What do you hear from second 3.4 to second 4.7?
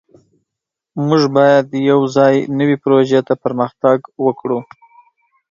پرمختګ وکړو.